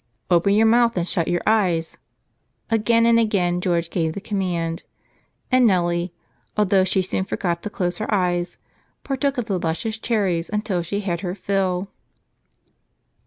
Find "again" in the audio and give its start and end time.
2.71-3.05, 3.19-3.61